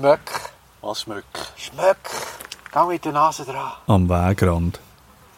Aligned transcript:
Was? 0.00 0.06
schmöck, 0.06 0.50
Was 0.80 1.00
schmeckt? 1.02 1.52
schmöck. 1.56 1.96
Geh 2.72 2.86
mit 2.86 3.04
der 3.04 3.12
Nase 3.12 3.44
dran. 3.44 3.72
Am 3.86 4.08
Wegrand. 4.08 4.80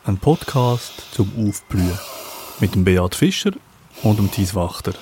Ein 0.05 0.19
Podcast 0.19 1.12
zum 1.12 1.33
Aufblühen. 1.49 1.99
Mit 2.61 2.77
dem 2.77 2.85
Beat 2.85 3.17
Fischer 3.17 3.51
und 4.05 4.19
dem 4.21 4.30
Thies 4.30 4.55
Wachter. 4.55 4.93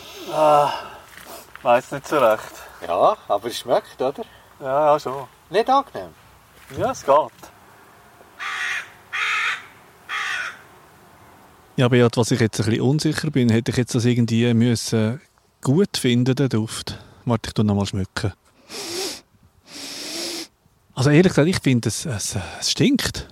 Weiß 1.62 1.92
nicht 1.92 2.08
so 2.08 2.18
recht. 2.18 2.42
Ja, 2.88 3.18
aber 3.28 3.48
es 3.48 3.58
schmeckt, 3.58 4.00
oder? 4.00 4.24
Ja, 4.60 4.92
ja, 4.92 4.98
schon. 4.98 5.26
Nicht 5.50 5.68
angenehm. 5.68 6.14
Ja, 6.78 6.92
es 6.92 7.04
geht. 7.04 7.16
Ja, 11.76 11.88
Beat, 11.88 12.16
was 12.16 12.30
ich 12.30 12.40
jetzt 12.40 12.60
ein 12.60 12.64
bisschen 12.66 12.80
unsicher 12.80 13.30
bin, 13.30 13.50
hätte 13.50 13.72
ich 13.72 13.76
jetzt 13.76 13.94
das 13.94 14.06
irgendwie 14.06 14.54
müssen 14.54 15.20
gut 15.60 15.98
finden, 15.98 16.34
den 16.34 16.48
Duft. 16.48 16.98
Warte, 17.26 17.48
ich 17.48 17.52
tu 17.54 17.62
noch 17.62 17.74
mal 17.74 17.84
schmücken. 17.84 18.32
Also 21.00 21.08
ehrlich 21.08 21.32
gesagt, 21.32 21.48
ich 21.48 21.60
finde, 21.60 21.88
es, 21.88 22.04
es, 22.04 22.36
es 22.60 22.70
stinkt. 22.72 23.26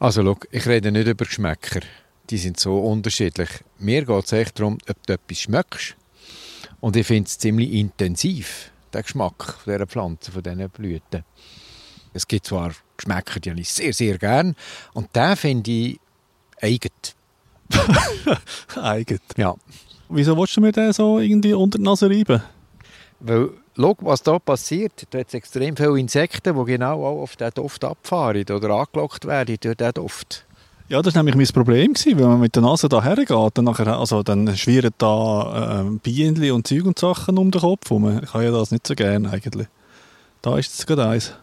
Also, 0.00 0.24
schau, 0.24 0.36
ich 0.50 0.66
rede 0.66 0.90
nicht 0.90 1.06
über 1.06 1.24
Geschmäcker. 1.24 1.82
Die 2.30 2.36
sind 2.36 2.58
so 2.58 2.80
unterschiedlich. 2.80 3.48
Mir 3.78 4.04
geht 4.04 4.24
es 4.24 4.32
echt 4.32 4.58
darum, 4.58 4.76
ob 4.90 5.06
du 5.06 5.12
etwas 5.12 5.38
schmeckst. 5.38 5.94
Und 6.80 6.96
ich 6.96 7.06
finde 7.06 7.28
es 7.28 7.38
ziemlich 7.38 7.70
intensiv, 7.70 8.72
der 8.92 9.04
Geschmack 9.04 9.54
von 9.62 9.72
dieser 9.72 9.86
Pflanze, 9.86 10.32
von 10.32 10.42
diesen 10.42 10.68
Blüten. 10.70 11.22
Es 12.12 12.26
gibt 12.26 12.46
zwar 12.46 12.72
Geschmäcker, 12.96 13.38
die 13.38 13.60
ich 13.60 13.70
sehr, 13.70 13.92
sehr 13.92 14.18
gern. 14.18 14.56
Und 14.94 15.14
den 15.14 15.36
finde 15.36 15.70
ich 15.70 16.00
eigen. 16.60 16.90
Eigen. 18.82 19.20
Ja. 19.36 19.54
Wieso 20.08 20.36
willst 20.36 20.56
du 20.56 20.60
mir 20.60 20.72
den 20.72 20.92
so 20.92 21.20
irgendwie 21.20 21.52
unter 21.52 21.78
die 21.78 21.84
Nase 21.84 22.10
reiben? 22.10 22.42
Weil, 23.20 23.50
schau, 23.78 23.96
was 24.00 24.22
da 24.22 24.38
passiert. 24.38 25.06
Da 25.10 25.18
hat 25.18 25.28
es 25.28 25.34
extrem 25.34 25.76
viele 25.76 25.98
Insekten, 25.98 26.56
die 26.56 26.64
genau 26.64 27.04
auch 27.04 27.22
auf 27.22 27.36
diesen 27.36 27.54
Duft 27.54 27.84
abfahren 27.84 28.44
oder 28.50 28.70
angelockt 28.70 29.26
werden 29.26 29.56
durch 29.60 29.76
diesen 29.76 29.92
Duft. 29.94 30.44
Ja, 30.88 31.02
das 31.02 31.14
war 31.14 31.22
nämlich 31.22 31.36
mein 31.36 31.54
Problem, 31.54 31.94
wenn 31.94 32.28
man 32.28 32.40
mit 32.40 32.54
der 32.54 32.62
Nase 32.62 32.88
da 32.88 33.02
hergeht. 33.02 33.30
Dann, 33.30 33.68
also, 33.68 34.22
dann 34.22 34.56
schwirren 34.56 34.90
da 34.96 35.82
äh, 35.82 35.98
Bienen 36.02 36.50
und 36.52 36.66
Zeug 36.66 36.86
und 36.86 36.98
Sachen 36.98 37.36
um 37.36 37.50
den 37.50 37.60
Kopf 37.60 37.90
herum. 37.90 38.20
Ich 38.22 38.32
habe 38.32 38.44
ja 38.44 38.50
das 38.50 38.70
nicht 38.70 38.86
so 38.86 38.94
gerne 38.94 39.30
eigentlich. 39.30 39.68
Da 40.40 40.56
ist 40.56 40.70
jetzt 40.70 40.86
gerade 40.86 41.06
eins. 41.06 41.34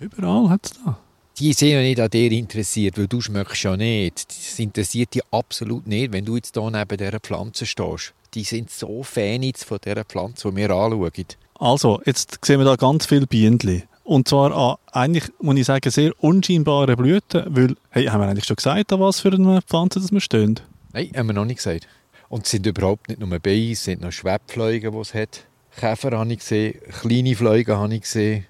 Überall 0.00 0.50
hat 0.50 0.66
es 0.66 0.72
da. 0.84 0.98
Die 1.38 1.52
sind 1.54 1.70
ja 1.70 1.80
nicht 1.80 1.98
an 1.98 2.10
dir 2.10 2.30
interessiert, 2.30 2.98
weil 2.98 3.08
du 3.08 3.20
schmeckst 3.20 3.62
ja 3.62 3.76
nicht. 3.76 4.28
Das 4.28 4.58
interessiert 4.58 5.14
dich 5.14 5.22
absolut 5.30 5.86
nicht, 5.86 6.12
wenn 6.12 6.26
du 6.26 6.36
jetzt 6.36 6.54
hier 6.54 6.70
neben 6.70 6.96
dieser 6.96 7.20
Pflanze 7.20 7.64
stehst. 7.64 8.12
Die 8.34 8.44
sind 8.44 8.70
so 8.70 9.02
Fan 9.02 9.42
jetzt 9.42 9.64
von 9.64 9.78
dieser 9.82 10.04
Pflanze, 10.04 10.50
die 10.50 10.56
wir 10.56 10.70
anschauen. 10.70 11.10
Also, 11.58 12.02
jetzt 12.04 12.38
sehen 12.44 12.60
wir 12.60 12.64
da 12.64 12.76
ganz 12.76 13.06
viele 13.06 13.26
Bienen. 13.26 13.82
Und 14.04 14.28
zwar 14.28 14.52
an, 14.54 14.76
eigentlich, 14.90 15.24
muss 15.40 15.56
ich 15.56 15.66
sagen, 15.66 15.90
sehr 15.90 16.12
unscheinbare 16.22 16.96
Blüten, 16.96 17.44
weil, 17.48 17.76
hey, 17.90 18.06
haben 18.06 18.20
wir 18.20 18.28
eigentlich 18.28 18.44
schon 18.44 18.56
gesagt, 18.56 18.92
an 18.92 19.00
was 19.00 19.20
für 19.20 19.32
eine 19.32 19.62
Pflanze 19.62 20.00
das 20.00 20.12
wir 20.12 20.20
stehen? 20.20 20.60
Nein, 20.92 21.12
haben 21.16 21.28
wir 21.28 21.34
noch 21.34 21.44
nicht 21.44 21.58
gesagt. 21.58 21.86
Und 22.28 22.44
es 22.44 22.50
sind 22.50 22.66
überhaupt 22.66 23.08
nicht 23.08 23.20
nur 23.20 23.38
Bienen, 23.38 23.72
es 23.72 23.84
sind 23.84 24.02
noch 24.02 24.12
Schwebfliegen, 24.12 24.92
die 24.92 24.98
es 24.98 25.14
hat. 25.14 25.46
Käfer 25.78 26.18
habe 26.18 26.32
ich 26.32 26.40
gesehen, 26.40 26.78
kleine 27.00 27.34
Fliegen 27.36 27.76
habe 27.76 27.94
ich 27.94 28.02
gesehen. 28.02 28.46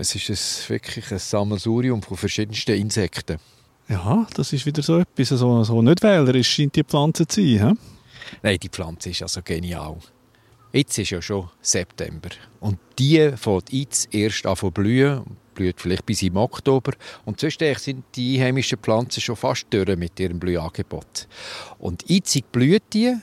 Es 0.00 0.14
ist 0.14 0.30
ein, 0.30 0.70
wirklich 0.70 1.10
ein 1.10 1.18
Sammelsurium 1.18 2.00
von 2.00 2.16
verschiedensten 2.16 2.76
Insekten. 2.76 3.38
Ja, 3.88 4.28
das 4.32 4.52
ist 4.52 4.64
wieder 4.64 4.80
so 4.80 5.00
etwas, 5.00 5.30
so, 5.30 5.64
so 5.64 5.82
nicht 5.82 6.04
wählerisch 6.04 6.48
scheint 6.48 6.76
die 6.76 6.84
Pflanze 6.84 7.26
zu 7.26 7.40
sein. 7.40 7.70
He? 7.70 7.78
Nein, 8.44 8.58
die 8.62 8.68
Pflanze 8.68 9.10
ist 9.10 9.22
also 9.22 9.40
genial. 9.42 9.96
Jetzt 10.72 10.98
ist 10.98 11.10
ja 11.10 11.20
schon 11.20 11.48
September. 11.60 12.28
Und 12.60 12.78
die 12.96 13.32
fängt 13.36 13.72
jetzt 13.72 14.14
erst 14.14 14.46
an 14.46 14.54
zu 14.54 14.70
blühen. 14.70 15.24
Blüht 15.56 15.80
vielleicht 15.80 16.06
bis 16.06 16.22
im 16.22 16.36
Oktober. 16.36 16.92
Und 17.24 17.40
zwischendurch 17.40 17.80
sind 17.80 18.04
die 18.14 18.38
einheimischen 18.38 18.78
Pflanzen 18.78 19.20
schon 19.20 19.34
fast 19.34 19.66
durch 19.70 19.96
mit 19.96 20.20
ihrem 20.20 20.38
Blühangebot. 20.38 21.26
Und 21.80 22.08
jetzt 22.08 22.52
blüht 22.52 22.84
die. 22.92 23.16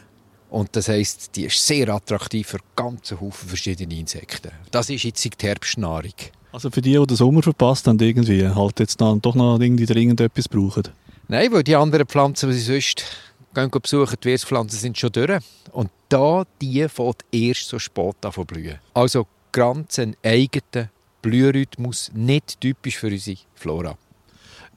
Und 0.50 0.76
das 0.76 0.90
heisst, 0.90 1.38
die 1.38 1.46
ist 1.46 1.66
sehr 1.66 1.88
attraktiv 1.88 2.48
für 2.48 2.60
ganz 2.76 3.12
Haufen 3.12 3.48
verschiedene 3.48 3.98
Insekten. 3.98 4.52
Das 4.72 4.90
ist 4.90 5.04
jetzt 5.04 5.24
die 5.24 5.48
Herbstnahrung. 5.48 6.12
Also 6.56 6.72
für 6.72 6.82
die, 6.82 6.94
die 6.94 7.06
den 7.06 7.18
Sommer 7.18 7.44
verpasst 7.44 7.86
haben, 7.86 8.00
irgendwie, 8.00 8.48
halt 8.48 8.80
jetzt 8.80 9.02
dann 9.02 9.22
doch 9.22 9.36
noch 9.36 9.60
irgendwie 9.60 9.86
dringend 9.86 10.22
etwas 10.22 10.48
brauchen. 10.48 10.84
Nein, 11.28 11.52
weil 11.52 11.64
die 11.64 11.76
anderen 11.76 12.08
Pflanzen, 12.08 12.50
die 12.50 12.56
sie 12.56 12.72
sonst 12.72 13.04
gehen 13.54 13.70
besuchen, 13.70 14.16
die 14.24 14.30
Wirtspflanzen 14.30 14.80
sind 14.80 14.98
schon 14.98 15.12
durch. 15.12 15.42
Und 15.74 15.90
da, 16.08 16.46
die 16.62 16.88
fängt 16.88 17.26
erst 17.30 17.68
so 17.68 17.78
spät 17.78 18.16
an 18.22 18.32
zu 18.32 18.46
blühen. 18.46 18.80
Also 18.94 19.28
ganz 19.52 20.00
ein 20.00 20.16
eigener 20.24 20.92
Blührhythmus, 21.22 22.14
nicht 22.14 22.62
typisch 22.62 23.00
für 23.00 23.08
unsere 23.08 23.38
Flora. 23.56 23.98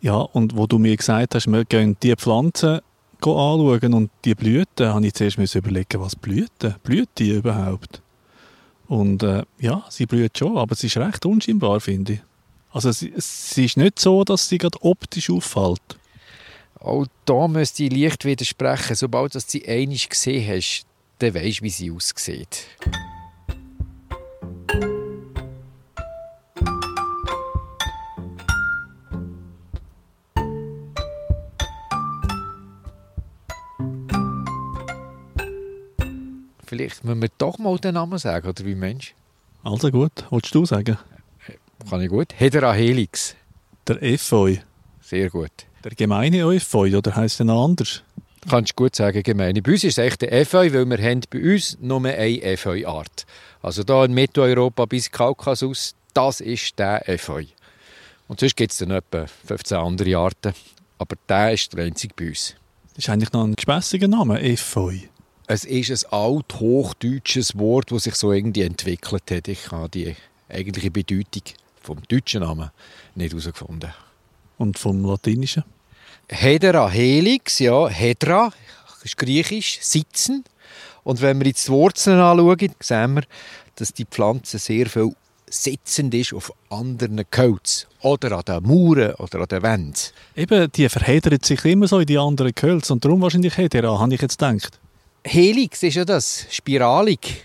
Ja, 0.01 0.17
und 0.17 0.57
wo 0.57 0.67
du 0.67 0.81
mir 0.81 0.97
gesagt 0.97 1.37
hast, 1.37 1.47
wir 1.47 1.65
gehen 1.65 1.97
die 2.03 2.17
Pflanzen 2.17 2.81
anschauen 3.21 3.95
und 3.95 4.11
die 4.25 4.35
Blüten, 4.35 4.89
habe 4.89 5.07
ich 5.07 5.15
zuerst 5.15 5.55
überlegen, 5.55 6.01
was 6.01 6.17
Blüten? 6.17 6.75
Blüht 6.83 7.11
die 7.19 7.31
überhaupt? 7.31 8.03
Und 8.89 9.23
äh, 9.23 9.45
ja, 9.59 9.85
sie 9.91 10.07
blüht 10.07 10.39
schon, 10.39 10.57
aber 10.57 10.75
sie 10.75 10.87
ist 10.87 10.97
recht 10.97 11.25
unscheinbar, 11.27 11.81
finde 11.81 12.15
ich. 12.15 12.21
Also 12.73 12.91
sie, 12.91 13.13
sie 13.17 13.67
ist 13.67 13.77
nicht 13.77 13.99
so, 13.99 14.25
dass 14.25 14.49
sie 14.49 14.59
gerade 14.59 14.83
optisch 14.83 15.31
auffällt. 15.31 15.99
Auch 16.81 17.07
da 17.25 17.49
müsste 17.49 17.85
ich 17.85 17.93
leicht 17.93 18.25
widersprechen. 18.25 18.97
Sobald 18.97 19.35
du 19.35 19.41
sie 19.41 19.67
einmal 19.69 19.97
gesehen 19.97 20.49
hast, 20.49 20.87
dann 21.19 21.35
weisst 21.35 21.61
du, 21.61 21.65
wie 21.65 21.71
sie 21.71 21.91
aussieht. 21.91 22.67
Vielleicht 36.69 37.03
müssen 37.03 37.23
wir 37.23 37.31
doch 37.39 37.57
mal 37.57 37.79
den 37.79 37.95
Namen 37.95 38.19
sagen, 38.19 38.47
oder 38.47 38.63
wie 38.67 38.75
Mensch? 38.75 39.15
Also 39.65 39.91
gut, 39.91 40.13
willst 40.31 40.55
du 40.55 40.67
sagen? 40.67 40.99
Kann 41.89 42.03
ich 42.03 42.11
gut. 42.11 42.35
Hedera 42.37 42.75
helix. 42.75 43.35
Der 43.87 44.03
Efeu. 44.03 44.57
Sehr 45.01 45.31
gut. 45.31 45.51
Der 45.83 45.93
gemeine 45.93 46.41
Efeu, 46.41 46.95
oder 46.95 47.17
heisst 47.17 47.39
der 47.39 47.47
noch 47.47 47.65
anders? 47.65 48.03
Kannst 48.51 48.73
du 48.73 48.75
gut 48.85 48.95
sagen, 48.95 49.23
gemeine. 49.23 49.63
Bei 49.63 49.73
uns 49.73 49.85
ist 49.85 49.97
es 49.97 50.05
echt 50.05 50.21
der 50.21 50.31
Efeu, 50.31 50.71
weil 50.75 50.85
wir 50.85 50.99
haben 50.99 51.23
bei 51.31 51.55
uns 51.55 51.79
nur 51.81 52.05
eine 52.05 52.43
Efeu-Art. 52.43 53.25
Also 53.63 53.83
hier 53.87 54.05
in 54.05 54.13
Mitteleuropa 54.13 54.85
bis 54.85 55.11
Kaukasus, 55.11 55.95
das 56.13 56.43
ist 56.43 56.79
der 56.79 57.09
Efeu. 57.09 57.45
Und 58.27 58.41
sonst 58.41 58.57
gibt 58.57 58.73
es 58.73 58.79
dann 58.79 58.91
etwa 58.91 59.27
15 59.27 59.79
andere 59.79 60.19
Arten. 60.19 60.53
Aber 60.99 61.17
der 61.31 61.55
ist 61.55 61.73
der 61.73 61.87
einzige 61.87 62.13
bei 62.15 62.29
uns. 62.29 62.57
Das 62.95 63.05
ist 63.05 63.09
eigentlich 63.09 63.33
noch 63.33 63.45
ein 63.45 63.55
gespässiger 63.55 64.09
Name, 64.09 64.43
Efeu. 64.43 64.99
Es 65.51 65.65
ist 65.65 66.05
ein 66.05 66.13
althochdeutsches 66.13 67.57
Wort, 67.57 67.91
das 67.91 68.03
sich 68.03 68.17
so 68.17 68.33
irgendwie 68.33 68.61
entwickelt 68.61 69.31
hat. 69.31 69.49
Ich 69.49 69.71
habe 69.71 69.89
die 69.89 70.15
eigentliche 70.47 70.91
Bedeutung 70.91 71.43
vom 71.81 72.03
deutschen 72.07 72.43
Namen 72.43 72.71
nicht 73.15 73.33
herausgefunden. 73.33 73.91
Und 74.59 74.79
vom 74.79 75.03
Latinischen? 75.07 75.65
Hedera 76.29 76.91
helix, 76.91 77.61
ja, 77.61 77.89
Hedra, 77.89 78.53
ist 79.03 79.17
griechisch, 79.17 79.79
sitzen. 79.81 80.45
Und 81.03 81.23
wenn 81.23 81.39
wir 81.39 81.47
jetzt 81.47 81.67
die 81.67 81.73
Wurzeln 81.73 82.21
anschauen, 82.21 82.75
sehen 82.79 83.15
wir, 83.15 83.23
dass 83.77 83.95
die 83.95 84.05
Pflanze 84.05 84.59
sehr 84.59 84.87
viel 84.87 85.15
sitzend 85.49 86.13
ist 86.13 86.35
auf 86.35 86.53
anderen 86.69 87.25
Gehölzen 87.31 87.89
oder 88.03 88.33
an 88.33 88.45
den 88.45 88.65
Mauern 88.65 89.15
oder 89.15 89.41
an 89.41 89.49
den 89.49 89.63
Wänden. 89.63 89.95
Eben, 90.37 90.71
die 90.73 90.87
verheddert 90.91 91.47
sich 91.47 91.65
immer 91.65 91.89
so 91.89 92.01
in 92.01 92.07
die 92.07 92.19
anderen 92.19 92.53
Gehölze 92.55 92.93
und 92.93 93.03
darum 93.03 93.23
wahrscheinlich 93.23 93.57
Hedera, 93.57 93.99
habe 93.99 94.13
ich 94.13 94.21
jetzt 94.21 94.39
gedacht. 94.39 94.79
Helix 95.29 95.83
ist 95.83 95.95
ja 95.95 96.07
das, 96.07 96.47
spiralig. 96.51 97.45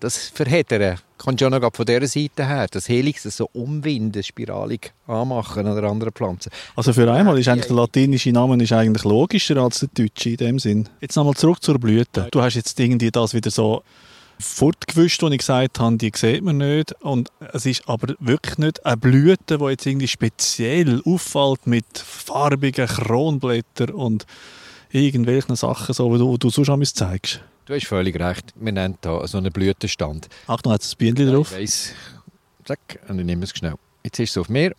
Das 0.00 0.28
Verheddern 0.28 0.98
kommt 1.16 1.40
schon 1.40 1.50
noch 1.50 1.74
von 1.74 1.86
dieser 1.86 2.06
Seite 2.06 2.46
her. 2.46 2.66
Das 2.70 2.88
Helix, 2.88 3.22
das 3.22 3.38
so 3.38 3.48
umwinden, 3.54 4.22
spiralig 4.22 4.92
anmachen 5.06 5.66
an 5.66 5.74
der 5.74 5.84
anderen 5.84 6.12
Pflanze. 6.12 6.50
Also 6.76 6.92
für 6.92 7.10
einmal 7.10 7.38
ist 7.38 7.48
eigentlich 7.48 7.68
der 7.68 7.76
latinische 7.76 8.32
Name 8.32 8.62
ist 8.62 8.72
eigentlich 8.72 9.04
logischer 9.04 9.56
als 9.56 9.80
der 9.80 9.88
deutsche 9.94 10.30
in 10.30 10.36
dem 10.36 10.58
Sinn. 10.58 10.88
Jetzt 11.00 11.16
nochmal 11.16 11.34
zurück 11.34 11.62
zur 11.62 11.78
Blüte. 11.78 12.28
Du 12.30 12.42
hast 12.42 12.54
jetzt 12.54 12.78
irgendwie 12.78 13.10
das 13.10 13.32
wieder 13.32 13.50
so 13.50 13.82
fortgewischt, 14.38 15.22
was 15.22 15.30
ich 15.30 15.38
gesagt 15.38 15.78
habe, 15.78 15.96
die 15.96 16.12
sieht 16.14 16.42
man 16.42 16.58
nicht. 16.58 16.92
Und 17.00 17.30
es 17.54 17.64
ist 17.64 17.88
aber 17.88 18.14
wirklich 18.18 18.58
nicht 18.58 18.84
eine 18.84 18.98
Blüte, 18.98 19.56
die 19.56 19.64
jetzt 19.64 19.86
irgendwie 19.86 20.08
speziell 20.08 21.00
auffällt 21.06 21.66
mit 21.66 21.86
farbigen 21.96 22.86
Kronblättern 22.86 23.90
und 23.90 24.26
irgendwelchen 24.92 25.56
Sachen, 25.56 25.94
so, 25.94 26.12
die 26.12 26.18
du, 26.18 26.36
du 26.36 26.50
sonst 26.50 26.68
einmal 26.68 26.86
zeigst. 26.86 27.40
Du 27.64 27.74
hast 27.74 27.86
völlig 27.86 28.18
recht. 28.18 28.52
Wir 28.56 28.72
nennen 28.72 28.98
hier 29.02 29.26
so 29.26 29.38
einen 29.38 29.52
Blütenstand. 29.52 30.28
Achtung, 30.46 30.72
hat 30.72 30.82
es 30.82 30.94
ein 30.94 30.98
Bienen 30.98 31.32
drauf. 31.32 31.52
Ich 31.52 31.58
weiss. 31.58 31.92
Zack, 32.64 33.00
und 33.08 33.18
ich 33.18 33.24
nehme 33.24 33.44
es 33.44 33.50
schnell. 33.50 33.74
Jetzt 34.04 34.18
ist 34.18 34.30
es 34.30 34.38
auf 34.38 34.48
mir. 34.48 34.74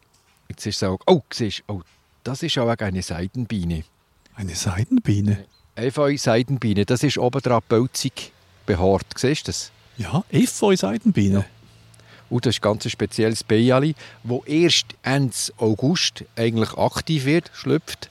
Jetzt 0.50 0.66
ist 0.66 0.76
es 0.78 0.84
auch... 0.84 1.00
Oh, 1.08 1.22
siehst 1.32 1.64
oh, 1.68 1.82
das 2.24 2.44
ist 2.44 2.58
auch 2.58 2.70
eine 2.70 3.02
Seidenbiene. 3.02 3.84
Eine 4.36 4.56
Seidenbiene? 4.56 5.46
Efeu 5.76 6.16
Seidenbiene, 6.18 6.86
das 6.86 7.04
ist 7.04 7.18
oben 7.18 7.42
dran 7.42 7.62
Bölzig 7.68 8.32
behaart. 8.66 9.06
Siehst 9.16 9.48
du 9.48 9.52
das? 9.52 9.72
Ja, 9.98 10.24
Efeu 10.30 10.76
Seidenbiene. 10.76 11.46
Und 12.30 12.46
das 12.46 12.56
ist 12.56 12.62
ganz 12.62 12.86
ein 12.86 12.90
spezielles 12.90 13.44
Beiali, 13.44 13.96
das 14.24 14.40
erst 14.46 14.86
Ende 15.04 15.36
August 15.58 16.26
eigentlich 16.36 16.74
aktiv 16.74 17.26
wird, 17.26 17.52
schlüpft. 17.54 18.10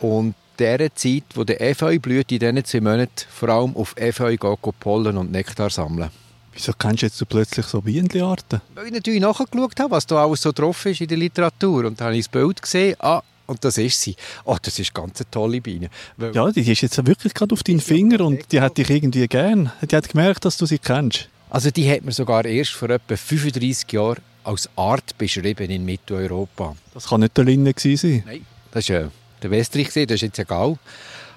Und 0.00 0.34
dieser 0.58 0.94
Zeit, 0.94 1.24
wo 1.34 1.44
der 1.44 1.60
Efeu 1.60 1.98
blüht, 1.98 2.32
in 2.32 2.38
diesen 2.38 2.64
zwei 2.64 2.80
Monaten 2.80 3.26
vor 3.28 3.48
allem 3.48 3.76
auf 3.76 3.94
Efeu 3.96 4.36
gehen, 4.36 4.56
gehen 4.62 4.72
Pollen 4.80 5.16
und 5.16 5.32
Nektar 5.32 5.70
sammeln. 5.70 6.10
Wieso 6.52 6.72
kennst 6.72 7.02
du 7.02 7.06
jetzt 7.06 7.18
so 7.18 7.26
plötzlich 7.26 7.66
so 7.66 7.80
Bienenarten? 7.80 8.60
Weil 8.74 8.86
ich 8.86 8.92
natürlich 8.92 9.20
nachgeschaut 9.20 9.80
habe, 9.80 9.90
was 9.90 10.06
da 10.06 10.24
alles 10.24 10.42
so 10.42 10.52
drauf 10.52 10.86
ist 10.86 11.00
in 11.00 11.08
der 11.08 11.18
Literatur. 11.18 11.86
Und 11.86 12.00
dann 12.00 12.06
habe 12.06 12.16
ich 12.16 12.26
das 12.26 12.28
Bild 12.28 12.62
gesehen, 12.62 12.94
ah, 13.00 13.22
und 13.46 13.62
das 13.64 13.76
ist 13.76 14.00
sie. 14.00 14.16
Oh, 14.44 14.56
das 14.62 14.78
ist 14.78 14.94
ganz 14.94 15.20
eine 15.20 15.30
tolle 15.30 15.60
Biene. 15.60 15.90
Weil 16.16 16.34
Ja, 16.34 16.50
die 16.50 16.60
ist 16.60 16.80
jetzt 16.80 17.04
wirklich 17.06 17.34
gerade 17.34 17.52
auf 17.52 17.62
deinen 17.62 17.80
Finger 17.80 18.20
und 18.20 18.50
die 18.52 18.60
hat 18.60 18.78
dich 18.78 18.88
irgendwie 18.88 19.26
gern. 19.26 19.70
Die 19.82 19.96
hat 19.96 20.08
gemerkt, 20.08 20.44
dass 20.44 20.56
du 20.56 20.64
sie 20.64 20.78
kennst. 20.78 21.28
Also 21.50 21.70
die 21.70 21.90
hat 21.90 22.02
man 22.02 22.12
sogar 22.12 22.44
erst 22.44 22.72
vor 22.72 22.90
etwa 22.90 23.16
35 23.16 23.92
Jahren 23.92 24.22
als 24.44 24.68
Art 24.76 25.16
beschrieben 25.18 25.70
in 25.70 25.84
Mitteleuropa. 25.84 26.76
Das 26.94 27.08
kann 27.08 27.20
nicht 27.20 27.36
der 27.36 27.44
Linne 27.44 27.74
gewesen 27.74 27.96
sein. 27.96 28.22
Nein. 28.26 28.46
Das 28.70 28.84
ist 28.84 28.90
äh, 28.90 29.08
der 29.44 29.50
Westrich, 29.50 29.88
das 29.92 30.10
ist 30.10 30.22
jetzt 30.22 30.38
egal. 30.38 30.78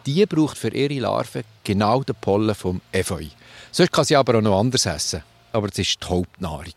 Die 0.06 0.26
braucht 0.26 0.58
für 0.58 0.74
ihre 0.74 1.02
Larven 1.02 1.44
genau 1.64 2.02
den 2.02 2.16
Pollen 2.16 2.56
vom 2.56 2.82
Efeu. 2.94 3.26
Sonst 3.72 3.92
kann 3.92 4.06
sie 4.06 4.16
aber 4.16 4.38
auch 4.38 4.42
noch 4.42 4.60
anders 4.60 4.86
essen. 4.86 5.22
Aber 5.52 5.68
das 5.68 5.80
ist 5.80 6.02
die 6.02 6.08
Hauptnahrung. 6.08 6.74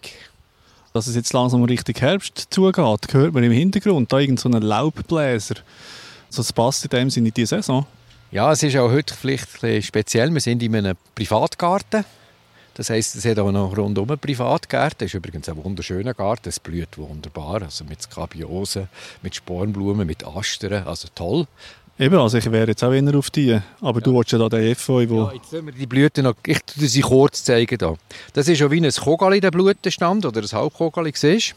Dass 0.92 1.06
es 1.06 1.14
jetzt 1.14 1.32
langsam 1.32 1.62
Richtung 1.62 1.94
Herbst 1.94 2.48
zugeht, 2.50 3.14
hört 3.14 3.32
man 3.32 3.44
im 3.44 3.52
Hintergrund. 3.52 4.12
Da 4.12 4.18
irgend 4.18 4.40
so 4.40 4.48
einen 4.48 4.62
Laubbläser. 4.62 5.54
Also 6.26 6.42
das 6.42 6.52
passt 6.52 6.84
in 6.84 6.90
dem 6.90 7.10
Sinne 7.10 7.28
in 7.28 7.34
die 7.34 7.46
Saison. 7.46 7.86
Ja, 8.32 8.50
es 8.50 8.62
ist 8.64 8.76
auch 8.76 8.90
heute 8.90 9.14
vielleicht 9.14 9.46
speziell. 9.84 10.32
Wir 10.34 10.40
sind 10.40 10.62
in 10.62 10.74
einem 10.74 10.96
Privatgarten. 11.14 12.04
Das 12.74 12.90
heisst, 12.90 13.16
es 13.16 13.24
hat 13.24 13.38
auch 13.38 13.50
noch 13.50 13.76
rundum 13.76 14.08
einen 14.08 14.18
Privatgarten. 14.18 14.98
Das 15.00 15.06
ist 15.06 15.14
übrigens 15.14 15.48
ein 15.48 15.62
wunderschöner 15.62 16.14
Garten. 16.14 16.48
Es 16.48 16.60
blüht 16.60 16.96
wunderbar. 16.96 17.62
Also 17.62 17.84
mit 17.84 18.02
Skabiosen, 18.02 18.88
mit 19.22 19.34
Spornblumen, 19.34 20.06
mit 20.06 20.24
Astern. 20.26 20.86
Also 20.86 21.08
toll. 21.14 21.46
Eben, 21.98 22.16
also 22.16 22.38
ich 22.38 22.50
wäre 22.50 22.68
jetzt 22.68 22.82
auch 22.82 22.92
eher 22.92 23.14
auf 23.14 23.28
die. 23.30 23.60
Aber 23.82 24.00
du 24.00 24.14
willst 24.14 24.32
ja 24.32 24.38
da 24.38 24.48
den 24.48 24.62
Efeu, 24.62 25.06
wo... 25.08 25.24
Ja, 25.24 25.32
jetzt 25.34 25.50
sehen 25.50 25.66
wir 25.66 25.72
die 25.72 25.86
Blüten 25.86 26.24
noch. 26.24 26.34
Ich 26.46 26.60
tue 26.62 26.86
sie 26.86 27.02
kurz 27.02 27.44
zeigen. 27.44 27.76
Da. 27.76 27.94
Das 28.32 28.48
ist 28.48 28.58
ja 28.58 28.70
wie 28.70 28.80
ein 28.80 28.90
Kogali, 28.90 29.40
der 29.40 29.50
Blütenstand, 29.50 30.24
oder 30.24 30.40
ein 30.40 30.48
Halbkogali, 30.50 31.12
siehst 31.14 31.54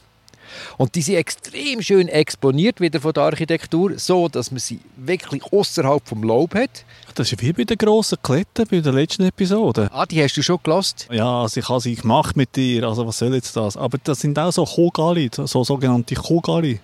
Und 0.77 0.95
die 0.95 1.01
sind 1.01 1.15
extrem 1.15 1.81
schön 1.81 2.07
exponiert 2.07 2.81
wieder 2.81 2.99
von 2.99 3.13
der 3.13 3.23
Architektur, 3.23 3.97
so 3.97 4.27
dass 4.27 4.51
man 4.51 4.59
sie 4.59 4.79
wirklich 4.97 5.43
außerhalb 5.51 6.07
vom 6.07 6.23
Laub 6.23 6.55
hat. 6.55 6.85
Das 7.15 7.31
ist 7.31 7.41
wie 7.41 7.53
bei 7.53 7.63
den 7.63 7.77
grossen 7.77 8.17
Kletten, 8.21 8.65
bei 8.69 8.79
der 8.79 8.93
letzten 8.93 9.23
Episode. 9.23 9.89
Ah, 9.91 10.05
die 10.05 10.21
hast 10.23 10.35
du 10.35 10.41
schon 10.41 10.59
gelost. 10.63 11.07
Ja, 11.11 11.41
also 11.41 11.59
ich 11.59 11.69
habe 11.69 11.81
sie 11.81 11.95
gemacht 11.95 12.35
mit 12.35 12.55
dir, 12.55 12.83
also 12.83 13.05
was 13.05 13.17
soll 13.17 13.33
jetzt 13.35 13.55
das? 13.55 13.77
Aber 13.77 13.97
das 14.03 14.21
sind 14.21 14.37
auch 14.39 14.51
so 14.51 14.65
Kogali, 14.65 15.29
so 15.31 15.63
sogenannte 15.63 16.15
Kogali. 16.15 16.79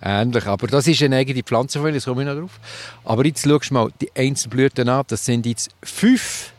Ähnlich, 0.00 0.46
aber 0.46 0.68
das 0.68 0.86
ist 0.86 1.02
eine 1.02 1.16
eigene 1.16 1.42
Pflanzenfamilie, 1.42 1.98
das 1.98 2.04
komme 2.04 2.22
ich 2.22 2.28
noch 2.28 2.36
drauf. 2.36 2.60
Aber 3.04 3.24
jetzt 3.24 3.44
schaust 3.44 3.70
du 3.70 3.74
mal 3.74 3.90
die 4.00 4.10
einzelnen 4.14 4.50
Blüten 4.50 4.88
an. 4.88 5.04
Das 5.08 5.24
sind 5.24 5.44
jetzt 5.46 5.70
fünf 5.82 6.52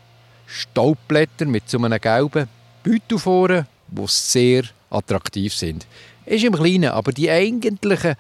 Staubblätter 0.46 1.46
mit 1.46 1.70
so 1.70 1.78
einem 1.78 2.00
gelben 2.02 2.48
Beutel 2.84 3.18
vorne, 3.18 3.68
die 3.88 4.04
sehr 4.08 4.64
attraktiv 4.90 5.54
sind. 5.54 5.86
Ist 6.30 6.44
im 6.44 6.54
Kleinen, 6.54 6.92
aber 6.92 7.12
die 7.12 7.28
eigentlichen 7.28 8.14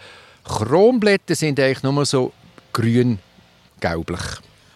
Kronblätter 0.43 1.35
sind 1.35 1.59
eigentlich 1.59 1.83
nur 1.83 2.03
so 2.07 2.33
grün-gelblich. 2.73 4.19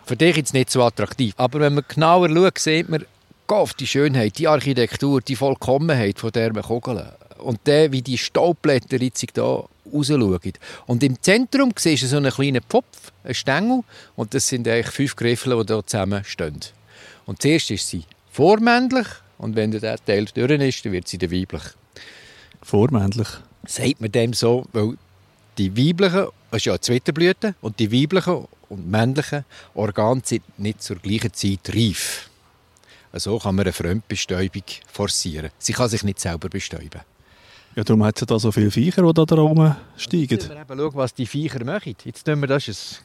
Für 0.06 0.15
dich 0.15 0.38
jetzt 0.38 0.53
nicht 0.53 0.69
so 0.69 0.83
attraktiv. 0.83 1.33
Aber 1.38 1.59
wenn 1.62 1.74
man 1.74 1.83
genauer 1.88 2.30
schaut, 2.30 2.59
sieht 2.59 2.89
man, 2.89 3.03
Gott, 3.47 3.74
die 3.80 3.88
Schönheit, 3.88 4.38
die 4.38 4.47
Architektur, 4.47 5.19
die 5.19 5.35
Vollkommenheit 5.35 6.19
von 6.19 6.31
dieser 6.31 6.51
Kugel. 6.62 7.12
Und 7.39 7.65
der, 7.65 7.91
wie 7.91 8.03
die 8.03 8.19
Staubblätter 8.19 9.01
jetzt 9.01 9.21
hier 9.21 9.44
rausschauen. 9.44 10.53
Und 10.86 11.01
im 11.01 11.19
Zentrum 11.19 11.71
siehst 11.75 12.03
du 12.03 12.07
so 12.07 12.18
einen 12.18 12.31
kleinen 12.31 12.62
Pfopf, 12.62 13.12
einen 13.24 13.33
Stängel. 13.33 13.81
Und 14.15 14.36
das 14.36 14.47
sind 14.47 14.68
eigentlich 14.68 14.94
fünf 14.94 15.15
Griffel, 15.15 15.57
die 15.65 15.74
hier 15.74 15.88
zusammen 15.88 16.24
stehen. 16.24 16.59
Und 17.25 17.41
zuerst 17.41 17.71
ist 17.71 17.89
sie 17.89 18.03
vormännlich. 18.31 19.07
Und 19.39 19.56
wenn 19.56 19.71
der 19.71 19.97
Teil 20.06 20.25
durch 20.25 20.51
ist, 20.51 20.86
dann 20.86 20.91
wird 20.91 21.07
sie 21.07 21.18
dann 21.18 21.31
weiblich. 21.31 21.63
Vormännlich. 22.63 23.27
Sagt 23.65 24.01
man 24.01 24.12
dem 24.12 24.33
so, 24.33 24.65
weil 24.74 24.98
die 25.57 25.77
weiblichen, 25.77 26.27
das 26.51 26.57
ist 26.57 26.65
ja 26.65 26.74
eine 26.74 26.81
Zwitterblüte, 26.81 27.56
und 27.62 27.80
die 27.80 27.92
weiblichen 27.92 28.48
und 28.69 28.89
männlichen 28.89 29.45
Organe 29.75 30.21
sind 30.24 30.44
nicht 30.57 30.81
zur 30.81 30.98
gleichen 30.98 31.33
Zeit 31.33 31.69
reif. 31.69 32.30
So 33.13 33.38
kann 33.38 33.56
man 33.56 33.65
eine 33.65 33.74
Fremdbestäubung 33.74 34.63
forcieren. 34.92 35.51
Sie 35.60 35.74
kann 35.74 35.89
sich 35.89 36.04
nicht 36.04 36.19
selber 36.19 36.50
bestäuben. 36.50 37.01
Ja, 37.75 37.83
darum 37.83 38.04
hat 38.04 38.15
es 38.15 38.21
ja 38.21 38.25
da 38.25 38.39
so 38.39 38.51
viele 38.51 38.71
Viecher, 38.71 39.01
die 39.01 39.25
da 39.25 39.36
oben 39.38 39.75
steigen. 39.98 40.27
Jetzt 40.30 40.50
müssen 40.50 40.56
wir 40.56 40.62
eben 40.62 40.80
schauen, 40.80 40.95
was 40.95 41.13
die 41.13 41.25
Viecher 41.25 41.63
machen. 41.63 41.95
Jetzt 42.04 42.24
tun 42.25 42.39
wir 42.39 42.48
das 42.48 42.68
ist 42.68 43.04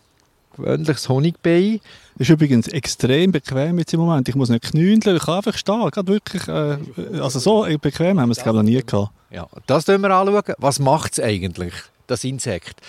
gewöhnliches 0.59 1.09
Honigbein. 1.09 1.81
Das 2.15 2.29
ist 2.29 2.31
übrigens 2.31 2.69
extrem 2.69 3.33
bequem 3.33 3.79
jetzt 3.79 3.95
im 3.95 4.01
Moment. 4.01 4.29
Ich 4.29 4.35
muss 4.35 4.49
nicht 4.49 4.65
knündeln, 4.65 5.17
ich 5.17 5.23
kann 5.23 5.37
einfach 5.37 5.57
stehen. 5.57 5.91
Gerade 5.91 6.09
wirklich, 6.09 6.47
äh, 6.49 6.79
also 7.21 7.39
so 7.39 7.67
bequem 7.81 8.21
haben 8.21 8.29
wir 8.29 8.33
es 8.33 8.43
glaube 8.43 8.59
ich 8.59 8.65
noch 8.65 8.71
nie 8.71 8.83
gehabt. 8.83 9.13
Ja, 9.31 9.47
das 9.67 9.85
tun 9.85 10.01
wir 10.01 10.11
anschauen. 10.11 10.55
Was 10.59 10.79
macht 10.79 11.13
es 11.13 11.21
eigentlich, 11.21 11.75
das 12.07 12.25
Insekt? 12.25 12.81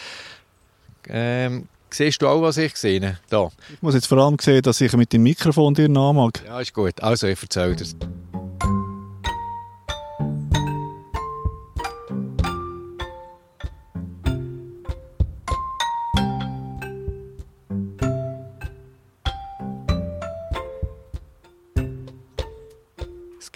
Ähm, 1.07 1.67
siehst 1.89 2.21
du 2.21 2.27
auch, 2.27 2.41
was 2.41 2.57
ich 2.57 2.75
sehe? 2.75 3.17
Da. 3.29 3.49
Ich 3.73 3.81
muss 3.81 3.93
jetzt 3.93 4.07
vor 4.07 4.19
allem 4.19 4.37
sehen, 4.39 4.61
dass 4.61 4.79
ich 4.81 4.93
mit 4.93 5.11
dem 5.13 5.23
Mikrofon 5.23 5.73
dir 5.73 5.89
nachmag. 5.89 6.43
Ja, 6.45 6.59
ist 6.59 6.73
gut. 6.73 7.01
Also, 7.01 7.27
ich 7.27 7.41
erzähle 7.41 7.75
dir. 7.75 7.85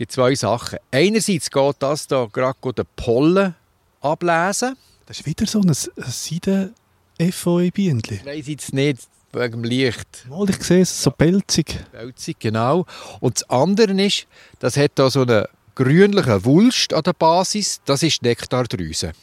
Gibt 0.03 0.11
zwei 0.11 0.35
Sachen. 0.35 0.79
Einerseits 0.91 1.49
geht 1.49 1.75
das 1.79 2.07
hier 2.09 2.27
gerade 2.33 2.73
den 2.73 2.83
Pollen 2.97 3.55
ablesen. 4.01 4.75
Das 5.05 5.19
ist 5.19 5.25
wieder 5.25 5.45
so 5.45 5.61
ein 5.61 5.73
Seiden-Efeu-Bienchen. 5.73 8.17
Ich 8.17 8.25
weiss 8.25 8.47
jetzt 8.47 8.73
nicht 8.73 9.07
wegen 9.31 9.51
dem 9.51 9.63
Licht. 9.63 10.25
Mal, 10.29 10.49
ich 10.49 10.61
sehe 10.61 10.81
es, 10.81 11.01
so 11.01 11.09
pelzig. 11.09 11.85
Pelzig, 11.93 12.37
genau. 12.39 12.85
Und 13.21 13.35
das 13.35 13.49
andere 13.49 13.93
ist, 14.01 14.27
das 14.59 14.75
hat 14.75 14.91
da 14.95 15.09
so 15.09 15.21
einen 15.21 15.45
grünlichen 15.73 16.43
Wulst 16.43 16.93
an 16.93 17.03
der 17.03 17.13
Basis. 17.13 17.79
Das 17.85 18.03
ist 18.03 18.21
Nektardrüse. 18.23 19.13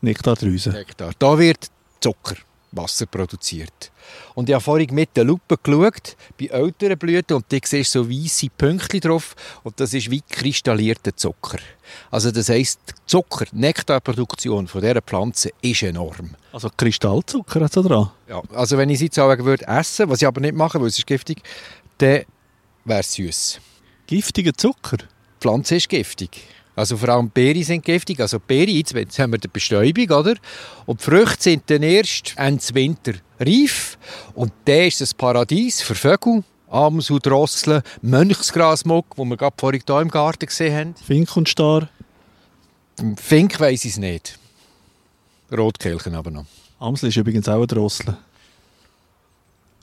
Nektardrüse. 0.00 0.70
Nektar. 0.70 1.12
Da 1.16 1.38
wird 1.38 1.68
Zucker, 2.00 2.34
Wasser 2.76 3.06
produziert. 3.06 3.90
Und 4.34 4.48
ich 4.48 4.54
habe 4.54 4.62
vorhin 4.62 4.94
mit 4.94 5.16
der 5.16 5.24
Lupe 5.24 5.56
geschaut, 5.62 6.16
bei 6.38 6.46
älteren 6.46 6.98
Blüten, 6.98 7.36
und 7.36 7.46
da 7.48 7.58
siehst 7.62 7.94
du 7.94 8.04
so 8.04 8.10
weisse 8.10 8.48
Pünktchen 8.50 9.00
drauf, 9.00 9.34
und 9.64 9.78
das 9.80 9.94
ist 9.94 10.10
wie 10.10 10.20
kristallierter 10.20 11.16
Zucker. 11.16 11.58
Also 12.10 12.30
das 12.30 12.48
heisst, 12.48 12.80
die 12.88 12.94
Zucker, 13.06 13.46
die 13.50 13.56
Nektarproduktion 13.58 14.66
von 14.68 14.80
dieser 14.80 15.02
Pflanze 15.02 15.50
ist 15.62 15.82
enorm. 15.82 16.36
Also 16.52 16.70
Kristallzucker 16.76 17.60
hat 17.60 17.70
es 17.70 17.82
da 17.82 17.82
dran. 17.82 18.10
Ja, 18.28 18.42
also 18.54 18.78
wenn 18.78 18.90
ich 18.90 18.98
sie 18.98 19.06
jetzt 19.06 19.16
sagen 19.16 19.44
würde, 19.44 19.66
essen, 19.66 20.08
was 20.08 20.22
ich 20.22 20.26
aber 20.26 20.40
nicht 20.40 20.54
mache, 20.54 20.80
weil 20.80 20.88
es 20.88 20.98
ist 20.98 21.06
giftig, 21.06 21.42
dann 21.98 22.24
wäre 22.84 23.00
es 23.00 23.12
süß. 23.12 23.60
Giftiger 24.06 24.54
Zucker? 24.54 24.98
Die 24.98 25.06
Pflanze 25.40 25.76
ist 25.76 25.88
giftig. 25.88 26.42
Also 26.76 26.98
vor 26.98 27.08
allem 27.08 27.30
Beeren 27.30 27.64
sind 27.64 27.84
giftig. 27.84 28.20
Also 28.20 28.38
Beeren, 28.38 28.74
jetzt, 28.74 28.92
jetzt 28.92 29.18
haben 29.18 29.32
wir 29.32 29.38
die 29.38 29.48
Bestäubung, 29.48 30.10
oder? 30.10 30.34
Und 30.84 31.00
die 31.00 31.04
Früchte 31.04 31.42
sind 31.42 31.62
dann 31.68 31.82
erst 31.82 32.34
Ende 32.36 32.62
Winter 32.74 33.14
reif. 33.40 33.98
Und 34.34 34.52
dann 34.66 34.82
ist 34.82 35.00
das 35.00 35.14
Paradies 35.14 35.80
für 35.80 35.94
Vögel. 35.94 36.44
Amsel, 36.68 37.20
Drosseln, 37.20 37.82
Mönchsgrasmuck, 38.02 39.06
wo 39.16 39.24
wir 39.24 39.36
gerade 39.36 39.54
vorhin 39.58 39.82
hier 39.86 40.00
im 40.00 40.10
Garten 40.10 40.46
gesehen 40.46 40.76
haben. 40.76 40.94
Fink 40.96 41.34
und 41.36 41.48
Star. 41.48 41.88
Fink 43.16 43.58
weiss 43.58 43.84
ich 43.84 43.92
es 43.92 43.98
nicht. 43.98 44.38
Rotkehlchen 45.50 46.14
aber 46.14 46.30
noch. 46.30 46.44
Amsel 46.78 47.08
ist 47.08 47.16
übrigens 47.16 47.48
auch 47.48 47.62
ein 47.62 47.68
Drossel. 47.68 48.16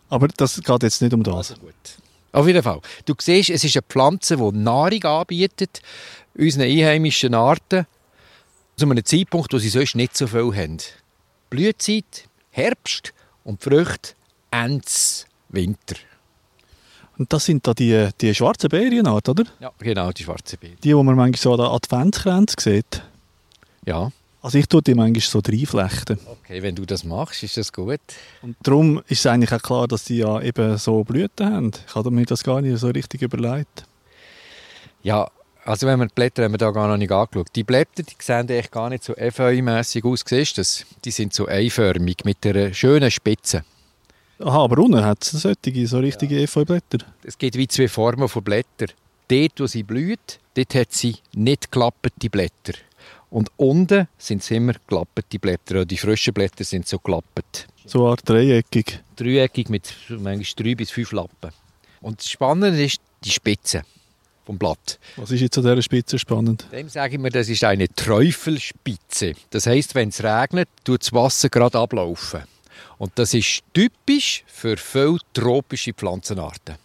Aber 0.10 0.28
das 0.28 0.62
geht 0.62 0.84
jetzt 0.84 1.02
nicht 1.02 1.14
um 1.14 1.24
das. 1.24 1.36
Also 1.36 1.56
gut. 1.56 1.74
Auf 2.34 2.48
jeden 2.48 2.64
Fall. 2.64 2.82
Du 3.06 3.14
siehst, 3.18 3.52
es 3.52 3.64
ist 3.64 3.78
eine 3.78 3.84
Pflanze, 3.84 4.38
die 4.38 4.58
Nahrung 4.58 5.04
anbietet, 5.04 5.82
unseren 6.36 6.64
einheimischen 6.64 7.34
Arten, 7.34 7.86
zu 8.76 8.90
einem 8.90 9.06
Zeitpunkt, 9.06 9.54
wo 9.54 9.60
sie 9.60 9.70
sonst 9.70 9.96
nicht 9.96 10.18
so 10.18 10.28
viel 10.28 10.56
haben. 10.56 10.78
Blütezeit, 11.52 12.28
Herbst 12.50 13.14
und 13.44 13.64
die 13.64 13.70
Früchte 13.70 14.16
Ende 14.50 14.84
Winter. 15.50 15.96
Und 17.20 17.32
das 17.32 17.46
sind 17.46 17.68
da 17.68 17.76
die, 17.76 18.10
die 18.20 18.34
schwarzen 18.34 18.70
Beerienart, 18.70 19.30
oder? 19.30 19.44
Ja, 19.60 19.72
genau, 19.78 20.12
die 20.12 20.24
schwarze 20.24 20.58
Beere. 20.58 20.74
Die, 20.76 20.90
die 20.90 20.94
man 20.96 21.16
manchmal 21.16 21.36
so 21.36 21.52
an 21.52 21.60
der 21.60 21.72
Adventskranz 21.72 22.56
sieht. 22.60 23.04
Ja. 23.86 24.12
Also 24.44 24.58
ich 24.58 24.68
tue 24.68 24.82
die 24.82 24.94
manchmal 24.94 25.22
so 25.22 25.40
reinflechten. 25.40 26.20
Okay, 26.28 26.62
wenn 26.62 26.76
du 26.76 26.86
das 26.86 27.06
machst, 27.06 27.44
ist 27.44 27.56
das 27.56 27.72
gut. 27.72 28.02
Und 28.42 28.58
darum 28.62 29.02
ist 29.08 29.20
es 29.20 29.26
eigentlich 29.26 29.54
auch 29.54 29.62
klar, 29.62 29.88
dass 29.88 30.04
die 30.04 30.18
ja 30.18 30.42
eben 30.42 30.78
so 30.78 31.02
Blüten 31.06 31.46
haben. 31.50 31.72
Ich 31.88 31.96
habe 31.96 32.12
mir 32.12 32.26
das 32.26 32.44
gar 32.44 32.60
nicht 32.60 32.78
so 32.78 32.90
richtig 32.90 33.22
überlegt. 33.22 33.86
Ja, 35.02 35.30
also 35.64 35.88
wenn 35.88 35.98
wir 35.98 36.08
die 36.08 36.14
Blätter 36.14 36.44
haben 36.44 36.52
wir 36.52 36.58
da 36.58 36.72
gar 36.72 36.90
noch 36.90 36.98
nicht 36.98 37.12
angeschaut. 37.14 37.48
Die 37.56 37.64
Blätter, 37.64 38.04
die 38.04 38.16
sehen 38.20 38.40
eigentlich 38.40 38.70
gar 38.70 38.90
nicht 38.90 39.06
so 39.06 39.16
efeu-mässig 39.16 40.04
aus. 40.04 40.26
Siehst 40.28 40.58
du 40.58 40.62
das? 40.62 40.86
Die 41.06 41.12
sind 41.12 41.34
so 41.34 41.46
einförmig 41.46 42.26
mit 42.26 42.46
einer 42.46 42.74
schönen 42.74 43.12
Spitze. 43.12 43.64
Aha, 44.40 44.62
aber 44.62 44.78
unten 44.80 45.06
hat 45.06 45.24
es 45.24 45.32
solche, 45.32 45.88
so 45.88 46.00
richtige 46.00 46.42
Efeublätter. 46.42 46.98
Es 47.24 47.38
gibt 47.38 47.56
wie 47.56 47.68
zwei 47.70 47.88
Formen 47.88 48.28
von 48.28 48.44
Blättern. 48.44 48.90
Dort, 49.30 49.60
wo 49.62 49.68
sie 49.68 49.84
blüht, 49.84 50.40
dort 50.56 50.76
hat 50.76 50.92
sie 50.92 51.16
nicht 51.34 51.72
gelapperte 51.72 52.30
Blätter. 52.30 52.74
Und 53.34 53.50
unten 53.58 54.08
sind 54.16 54.44
es 54.44 54.52
immer 54.52 54.74
gelapperte 54.86 55.40
Blätter. 55.40 55.86
Die 55.86 55.98
frischen 55.98 56.36
Blätter 56.36 56.64
sind 56.64 56.88
so 56.88 57.00
gelappert. 57.00 57.66
So 57.84 58.02
eine 58.02 58.12
Art 58.12 58.30
dreieckig. 58.30 59.00
Dreieckig 59.16 59.70
mit 59.70 59.92
manchmal 60.08 60.46
drei 60.56 60.76
bis 60.76 60.92
fünf 60.92 61.12
Lappen. 61.14 61.50
Und 62.02 62.20
das 62.20 62.30
Spannende 62.30 62.84
ist 62.84 63.02
die 63.24 63.32
Spitze 63.32 63.82
vom 64.46 64.60
Blatt. 64.60 65.00
Was 65.16 65.32
ist 65.32 65.42
jetzt 65.42 65.58
an 65.58 65.64
dieser 65.64 65.82
Spitze 65.82 66.20
spannend? 66.20 66.68
Dem 66.72 66.90
sage 66.90 67.16
ich 67.16 67.20
mir, 67.20 67.32
das 67.32 67.50
ist 67.50 67.64
eine 67.64 67.88
Träufelspitze. 67.88 69.34
Das 69.50 69.66
heißt, 69.66 69.96
wenn 69.96 70.10
es 70.10 70.24
regnet, 70.24 70.70
tut 70.84 71.02
das 71.02 71.12
Wasser 71.12 71.50
gerade 71.50 71.80
ablaufen. 71.80 72.44
Und 73.00 73.14
das 73.16 73.34
ist 73.34 73.64
typisch 73.74 74.44
für 74.46 74.78
viele 74.78 75.18
tropische 75.34 75.94
Pflanzenarten. 75.94 76.76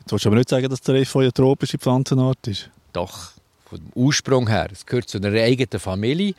Jetzt 0.00 0.12
willst 0.12 0.26
du 0.26 0.28
aber 0.28 0.36
nicht 0.36 0.50
sagen, 0.50 0.68
dass 0.68 0.82
der 0.82 0.96
Efeu 0.96 1.20
eine 1.20 1.32
tropische 1.32 1.78
Pflanzenart 1.78 2.46
ist. 2.46 2.68
Doch, 2.92 3.37
vom 3.68 3.80
Ursprung 3.94 4.48
her. 4.48 4.68
Es 4.72 4.86
gehört 4.86 5.08
zu 5.08 5.18
einer 5.18 5.32
eigenen 5.32 5.80
Familie. 5.80 6.34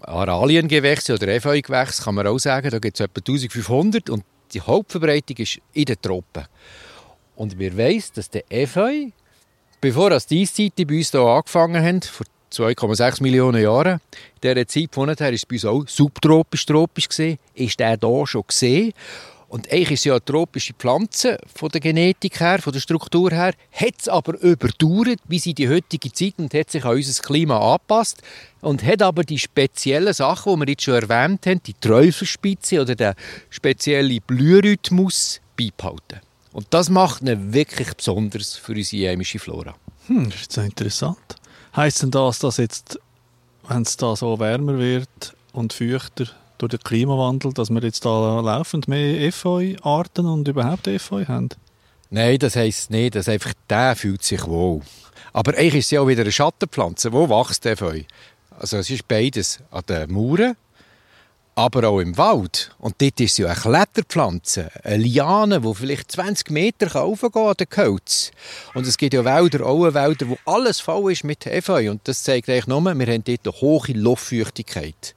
Araliengewächse 0.00 1.14
oder 1.14 1.28
Efeugewächse 1.28 2.02
kann 2.02 2.14
man 2.14 2.26
auch 2.26 2.38
sagen. 2.38 2.70
Da 2.70 2.78
gibt 2.78 2.98
es 2.98 3.04
etwa 3.04 3.20
1500 3.20 4.10
und 4.10 4.24
die 4.52 4.60
Hauptverbreitung 4.60 5.36
ist 5.36 5.60
in 5.72 5.84
den 5.84 6.00
Tropen. 6.00 6.46
Und 7.36 7.58
wir 7.58 7.76
wissen, 7.76 8.12
dass 8.14 8.30
der 8.30 8.44
Efeu, 8.50 9.06
bevor 9.80 10.10
das 10.10 10.26
die 10.26 10.42
Eiszeiten 10.42 10.86
bei 10.86 10.98
uns 10.98 11.10
hier 11.10 11.20
angefangen 11.20 11.84
haben, 11.84 12.02
vor 12.02 12.26
2,6 12.52 13.22
Millionen 13.22 13.62
Jahren, 13.62 14.00
in 14.42 14.54
dieser 14.54 14.66
Zeit 14.66 14.88
von 14.92 15.14
her 15.14 15.32
ist 15.32 15.44
es 15.44 15.46
bei 15.46 15.54
uns 15.54 15.64
auch 15.64 15.88
subtropisch, 15.88 16.66
tropisch 16.66 17.08
gesehen, 17.08 17.38
ist 17.54 17.78
der 17.78 17.96
hier 17.98 18.26
schon 18.26 18.44
gesehen. 18.46 18.92
Und 19.50 19.68
eigentlich 19.72 19.90
ist 19.90 20.04
ja 20.04 20.12
eine 20.12 20.24
tropische 20.24 20.74
Pflanze 20.74 21.36
von 21.52 21.70
der 21.70 21.80
Genetik 21.80 22.38
her, 22.38 22.60
von 22.60 22.72
der 22.72 22.78
Struktur 22.78 23.32
her, 23.32 23.52
hat 23.72 23.94
es 23.98 24.06
aber 24.06 24.40
überdauert 24.40 25.18
bis 25.26 25.44
in 25.44 25.56
die 25.56 25.68
heutige 25.68 26.12
Zeit 26.12 26.34
und 26.38 26.54
hat 26.54 26.70
sich 26.70 26.84
an 26.84 26.94
unser 26.94 27.20
Klima 27.20 27.58
angepasst 27.58 28.22
und 28.60 28.84
hat 28.84 29.02
aber 29.02 29.24
die 29.24 29.40
speziellen 29.40 30.14
Sachen, 30.14 30.54
die 30.54 30.60
wir 30.60 30.68
jetzt 30.68 30.84
schon 30.84 30.94
erwähnt 30.94 31.46
haben, 31.46 31.60
die 31.64 31.74
Träufelspitze 31.74 32.80
oder 32.80 32.94
den 32.94 33.14
speziellen 33.50 34.20
Blührhythmus 34.24 35.40
beibehalten. 35.56 36.20
Und 36.52 36.68
das 36.70 36.88
macht 36.88 37.22
ihn 37.22 37.52
wirklich 37.52 37.92
besonders 37.94 38.54
für 38.54 38.72
unsere 38.72 39.10
heimische 39.10 39.40
Flora. 39.40 39.74
Hm, 40.06 40.30
das 40.30 40.42
ist 40.42 40.56
noch 40.56 40.64
interessant. 40.64 41.36
Heißt 41.74 42.04
denn 42.04 42.12
das, 42.12 42.38
dass 42.38 42.58
jetzt, 42.58 43.00
wenn 43.66 43.82
es 43.82 43.96
da 43.96 44.14
so 44.14 44.38
wärmer 44.38 44.78
wird 44.78 45.34
und 45.52 45.72
feuchter 45.72 46.26
durch 46.60 46.70
den 46.70 46.80
Klimawandel, 46.80 47.52
dass 47.52 47.70
wir 47.70 47.82
jetzt 47.82 48.04
da 48.04 48.40
laufend 48.40 48.88
mehr 48.88 49.20
Efeu-Arten 49.20 50.26
und 50.26 50.46
überhaupt 50.46 50.86
Efeu 50.86 51.24
haben? 51.26 51.48
Nein, 52.10 52.38
das 52.38 52.56
heisst 52.56 52.90
nicht, 52.90 53.14
dass 53.14 53.28
einfach 53.28 53.52
der 53.68 53.96
fühlt 53.96 54.22
sich 54.22 54.46
wohl. 54.46 54.82
Aber 55.32 55.52
eigentlich 55.52 55.76
ist 55.76 55.90
ja 55.92 56.00
auch 56.00 56.08
wieder 56.08 56.22
eine 56.22 56.32
Schattenpflanze. 56.32 57.12
Wo 57.12 57.28
wächst 57.28 57.64
Efeu? 57.66 58.02
Also 58.58 58.76
es 58.78 58.90
ist 58.90 59.06
beides 59.06 59.60
an 59.70 59.82
den 59.88 60.12
Mauern, 60.12 60.56
aber 61.54 61.88
auch 61.88 62.00
im 62.00 62.18
Wald. 62.18 62.74
Und 62.78 63.00
dort 63.00 63.20
ist 63.20 63.32
es 63.32 63.38
ja 63.38 63.46
eine 63.46 63.54
Kletterpflanze, 63.54 64.70
eine 64.82 64.96
Liane, 64.96 65.60
die 65.60 65.74
vielleicht 65.74 66.12
20 66.12 66.50
Meter 66.50 66.92
raufgehen 66.92 67.32
kann 67.32 67.46
an 67.46 67.54
den 67.58 67.66
Gehölz. 67.70 68.32
Und 68.74 68.86
es 68.86 68.98
gibt 68.98 69.14
ja 69.14 69.24
Wälder, 69.24 69.64
Auenwälder, 69.64 70.28
wo 70.28 70.38
alles 70.44 70.80
voll 70.80 71.12
ist 71.12 71.24
mit 71.24 71.46
Efeu. 71.46 71.90
Und 71.90 72.06
das 72.08 72.22
zeigt 72.22 72.48
eigentlich 72.48 72.66
nur, 72.66 72.82
wir 72.82 73.06
haben 73.06 73.24
dort 73.24 73.46
eine 73.46 73.60
hohe 73.60 73.92
Luftfeuchtigkeit. 73.92 75.14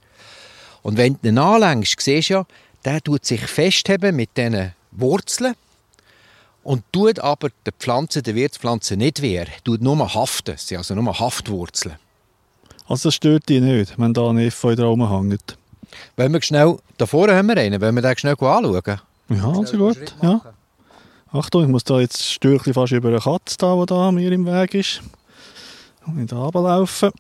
Und 0.84 0.98
wenn 0.98 1.18
du 1.22 1.30
ihn 1.30 1.38
anlängst, 1.38 2.00
siehst 2.00 2.30
du 2.30 2.34
ja, 2.34 2.46
der 2.86 3.02
tut 3.02 3.26
sich 3.26 3.42
festheben 3.42 4.16
mit 4.16 4.38
diesen 4.38 4.74
Wurzeln 4.92 5.56
und 6.64 6.84
tut 6.92 7.20
aber 7.20 7.50
der 7.66 7.74
Pflanze, 7.74 8.22
der 8.22 8.36
Wirtspflanze 8.36 8.96
nicht 8.96 9.22
weh. 9.22 9.44
Tut 9.64 9.82
nur 9.82 10.14
haften. 10.14 10.56
Sind 10.58 10.78
also 10.78 10.94
nur 10.96 11.20
Haftwurzeln. 11.20 11.96
Also 12.88 13.08
das 13.08 13.16
stört 13.16 13.50
dich 13.50 13.62
nicht, 13.62 13.98
wenn 13.98 14.14
da 14.14 14.30
ein 14.30 14.38
Efeu 14.38 14.76
dran 14.76 15.10
hängt? 15.10 15.58
Wenn 16.16 16.34
wir 16.34 16.42
schnell, 16.42 16.78
da 16.98 17.06
vorne 17.06 17.36
haben 17.36 17.48
wir 17.48 17.58
einen, 17.58 17.80
wenn 17.80 17.96
wir 17.96 18.02
den 18.02 18.18
schnell 18.18 18.34
anschauen. 18.34 19.00
Ja, 19.30 19.48
also 19.48 19.78
gut. 19.78 20.16
Ja. 20.22 20.42
Achtung, 21.32 21.64
ich 21.64 21.70
muss 21.70 21.84
da 21.84 22.00
jetzt 22.00 22.24
Stückchen 22.24 22.74
fast 22.74 22.92
über 22.92 23.10
eine 23.10 23.20
Katze 23.20 23.58
da, 23.58 23.76
die 23.76 23.86
da 23.86 24.12
mir 24.12 24.32
im 24.32 24.46
Weg 24.46 24.74
ist. 24.74 25.02
Und 26.06 26.22
ich 26.22 26.30
da 26.30 26.38
runterlaufen. 26.38 27.12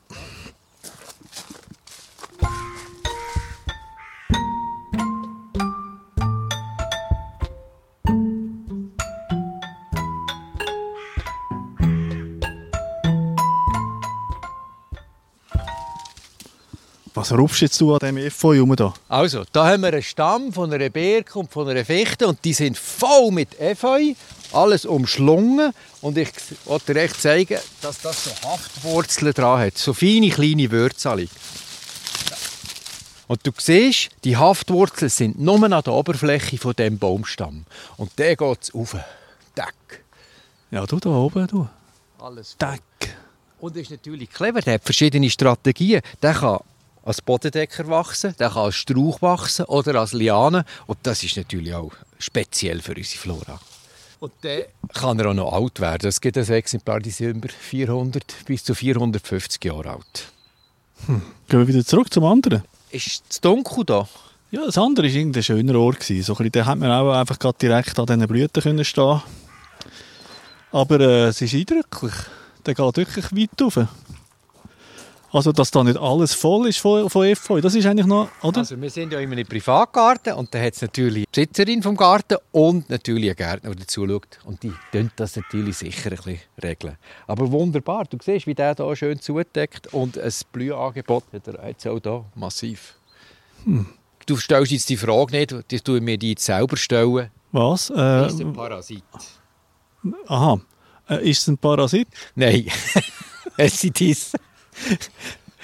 Rufst 17.33 17.61
jetzt 17.61 17.79
du 17.81 17.93
an 17.93 17.99
diesem 17.99 18.17
Efeu 18.17 18.59
rum 18.59 18.75
da? 18.75 18.93
Also, 19.07 19.43
da 19.51 19.67
haben 19.67 19.81
wir 19.81 19.89
einen 19.89 20.01
Stamm 20.01 20.53
von 20.53 20.71
einer 20.71 20.89
Birke 20.89 21.39
und 21.39 21.51
von 21.51 21.67
einer 21.67 21.85
Fichte 21.85 22.27
und 22.27 22.43
die 22.43 22.53
sind 22.53 22.77
voll 22.77 23.31
mit 23.31 23.59
Efeu, 23.59 24.13
alles 24.51 24.85
umschlungen 24.85 25.73
und 26.01 26.17
ich 26.17 26.29
wollte 26.65 26.93
dir 26.93 27.01
echt 27.01 27.21
zeigen, 27.21 27.59
dass 27.81 28.01
das 28.01 28.25
so 28.25 28.31
Haftwurzeln 28.47 29.33
dran 29.33 29.59
hat, 29.59 29.77
so 29.77 29.93
feine 29.93 30.29
kleine 30.29 30.69
Würzchen. 30.69 31.29
Und 33.27 33.47
du 33.47 33.51
siehst, 33.57 34.09
die 34.23 34.37
Haftwurzeln 34.37 35.09
sind 35.09 35.39
nur 35.39 35.63
an 35.63 35.71
der 35.71 35.93
Oberfläche 35.93 36.57
von 36.57 36.73
dem 36.73 36.99
Baumstamm 36.99 37.65
und 37.97 38.11
der 38.19 38.35
geht 38.35 38.71
auf. 38.73 38.95
Deck. 39.57 40.03
Ja, 40.71 40.85
du 40.85 40.99
da 40.99 41.09
oben, 41.09 41.47
du. 41.47 41.67
Alles 42.19 42.57
Deck. 42.57 42.81
Und 43.59 43.77
ist 43.77 43.91
natürlich 43.91 44.29
clever, 44.29 44.61
der 44.61 44.75
hat 44.75 44.83
verschiedene 44.83 45.29
Strategien. 45.29 46.01
Der 46.21 46.33
kann 46.33 46.59
als 47.03 47.21
Bodendecker 47.21 47.87
wachsen, 47.87 48.35
der 48.39 48.49
kann 48.49 48.63
als 48.63 48.75
Strauch 48.75 49.21
wachsen 49.21 49.65
oder 49.65 49.99
als 49.99 50.13
Liane. 50.13 50.65
Und 50.87 50.99
das 51.03 51.23
ist 51.23 51.37
natürlich 51.37 51.73
auch 51.73 51.91
speziell 52.17 52.81
für 52.81 52.95
unsere 52.95 53.19
Flora. 53.19 53.59
Und 54.19 54.31
dann 54.41 54.63
kann 54.93 55.19
er 55.19 55.29
auch 55.29 55.33
noch 55.33 55.51
alt 55.51 55.81
werden. 55.81 56.07
Es 56.07 56.21
gibt 56.21 56.37
ein 56.37 56.47
Exemplar, 56.47 57.01
die 57.01 57.09
sind 57.09 57.37
über 57.37 57.49
400 57.49 58.23
bis 58.45 58.63
zu 58.63 58.73
450 58.73 59.63
Jahre 59.65 59.91
alt. 59.91 60.31
Gehen 61.07 61.59
wir 61.59 61.67
wieder 61.67 61.85
zurück 61.85 62.11
zum 62.13 62.23
anderen. 62.23 62.63
Ist 62.89 63.23
es 63.29 63.41
dunkel 63.41 63.83
da? 63.83 64.07
Ja, 64.51 64.65
das 64.65 64.77
andere 64.77 65.07
war 65.07 65.13
irgendein 65.13 65.43
schöner 65.43 65.75
Ort. 65.75 65.99
gewesen. 65.99 66.23
So 66.23 66.33
ein 66.33 66.37
bisschen, 66.37 66.51
da 66.53 66.65
hat 66.67 66.77
man 66.77 66.91
auch 66.91 67.11
einfach 67.11 67.37
gerade 67.37 67.57
direkt 67.59 67.99
an 67.99 68.05
diesen 68.05 68.27
Blüten 68.27 68.63
können 68.63 68.85
stehen 68.85 69.21
Aber 70.71 70.99
äh, 70.99 71.23
es 71.25 71.41
ist 71.41 71.53
eindrücklich. 71.53 72.13
Der 72.65 72.75
geht 72.75 72.97
wirklich 72.97 73.25
weit 73.35 73.61
rauf. 73.61 73.87
Also, 75.33 75.51
dass 75.51 75.71
da 75.71 75.83
nicht 75.83 75.97
alles 75.97 76.33
voll 76.35 76.67
ist 76.69 76.77
von, 76.77 77.09
von 77.09 77.25
Efeu, 77.25 77.59
das 77.59 77.73
ist 77.73 77.87
eigentlich 77.87 78.05
noch, 78.05 78.29
oder? 78.43 78.59
Also 78.59 78.79
wir 78.79 78.89
sind 78.91 79.11
ja 79.11 79.19
in 79.19 79.31
einem 79.31 79.47
Privatgarten 79.47 80.33
und 80.33 80.53
da 80.53 80.59
hat 80.61 80.75
es 80.75 80.81
natürlich 80.83 81.25
die 81.25 81.41
Besitzerin 81.41 81.81
vom 81.81 81.97
Garten 81.97 82.37
und 82.51 82.87
natürlich 82.89 83.29
einen 83.29 83.35
Gärtner, 83.35 83.71
der 83.71 83.79
dazu 83.79 84.07
schaut. 84.07 84.39
Und 84.45 84.61
die 84.61 84.71
tun 84.91 85.09
das 85.15 85.35
natürlich 85.35 85.75
sicher 85.77 86.11
ein 86.11 86.17
bisschen 86.17 86.39
regeln. 86.63 86.97
Aber 87.25 87.51
wunderbar, 87.51 88.05
du 88.05 88.17
siehst, 88.23 88.45
wie 88.45 88.53
der 88.53 88.75
hier 88.75 88.95
schön 88.95 89.19
zudeckt 89.19 89.91
und 89.91 90.19
ein 90.19 90.31
Blühangebot 90.51 91.23
hat 91.33 91.47
er 91.47 91.67
jetzt 91.67 91.87
auch 91.87 91.99
hier 92.01 92.25
massiv. 92.35 92.93
Du 94.27 94.37
stellst 94.37 94.71
jetzt 94.71 94.87
die 94.89 94.97
Frage 94.97 95.35
nicht, 95.35 95.71
die 95.71 95.79
tue 95.79 95.99
mir 95.99 96.17
die 96.19 96.29
jetzt 96.31 96.45
selber 96.45 96.77
stellen. 96.77 97.31
Was? 97.51 97.89
Ist 97.89 97.97
Äh, 97.97 98.25
es 98.25 98.39
ein 98.39 98.53
Parasit? 98.53 99.03
aha. 100.27 100.61
Äh, 101.09 101.29
ist 101.29 101.41
es 101.41 101.47
ein 101.47 101.57
Parasit? 101.57 102.07
Nein. 102.35 102.67
es 103.57 103.83
ist 103.83 103.99
dies. 103.99 104.31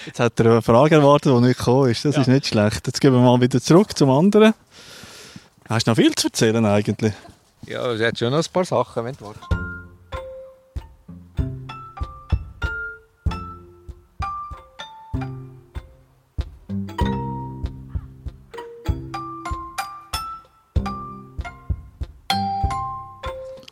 Jetzt 0.06 0.20
hat 0.20 0.40
er 0.40 0.46
eine 0.46 0.62
Frage 0.62 0.96
erwartet, 0.96 1.34
die 1.36 1.42
nicht 1.42 1.58
gekommen 1.58 1.90
ist. 1.90 2.06
Das 2.06 2.16
Ja. 2.16 2.22
ist 2.22 2.28
nicht 2.28 2.48
schlecht. 2.48 2.88
Jetzt 2.88 3.02
gehen 3.02 3.12
wir 3.14 3.20
mal 3.20 3.40
wieder 3.42 3.62
zurück 3.62 3.98
zum 3.98 4.10
anderen. 4.10 4.54
Hast 5.68 5.86
du 5.88 5.92
noch 5.92 5.96
viel 5.98 6.14
zu 6.16 6.28
erzählen 6.28 6.66
eigentlich? 6.66 7.14
Ja, 7.68 7.92
es 7.92 8.02
hat 8.02 8.18
schon 8.18 8.32
noch 8.32 8.40
ein 8.40 8.52
paar 8.52 8.66
Sachen, 8.66 9.04
wenn 9.06 9.16
du 9.16 9.26
willst. 9.28 9.40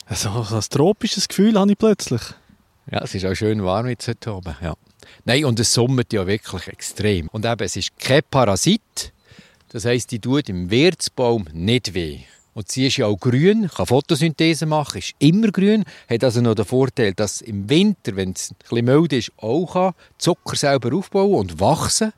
So, 0.09 0.43
so 0.43 0.55
ein 0.55 0.61
tropisches 0.61 1.27
Gefühl 1.27 1.59
habe 1.59 1.71
ich 1.71 1.77
plötzlich. 1.77 2.21
Ja, 2.89 3.01
es 3.03 3.13
ist 3.13 3.25
auch 3.25 3.35
schön 3.35 3.63
warm 3.63 3.87
jetzt 3.87 4.07
heute 4.07 4.33
oben. 4.33 4.55
Ja. 4.61 4.73
Nein, 5.25 5.45
und 5.45 5.59
es 5.59 5.73
summert 5.73 6.13
ja 6.13 6.25
wirklich 6.25 6.67
extrem. 6.67 7.27
Und 7.29 7.45
eben, 7.45 7.63
es 7.63 7.75
ist 7.75 7.97
kein 7.99 8.21
Parasit. 8.29 9.13
Das 9.69 9.85
heisst, 9.85 10.11
die 10.11 10.19
tut 10.19 10.49
im 10.49 10.69
Wirtsbaum 10.71 11.45
nicht 11.53 11.93
weh. 11.93 12.19
Und 12.53 12.71
sie 12.71 12.87
ist 12.87 12.97
ja 12.97 13.05
auch 13.05 13.19
grün, 13.19 13.69
kann 13.69 13.85
Photosynthese 13.85 14.65
machen, 14.65 14.97
ist 14.97 15.13
immer 15.19 15.51
grün, 15.51 15.85
hat 16.09 16.23
also 16.23 16.41
noch 16.41 16.55
den 16.55 16.65
Vorteil, 16.65 17.13
dass 17.13 17.41
im 17.41 17.69
Winter, 17.69 18.15
wenn 18.15 18.31
es 18.31 18.49
ein 18.49 18.55
bisschen 18.57 18.85
mild 18.85 19.13
ist, 19.13 19.31
auch 19.37 19.73
kann 19.73 19.93
Zucker 20.17 20.55
selber 20.55 20.95
aufbauen 20.95 21.35
und 21.35 21.59
wachsen. 21.59 22.13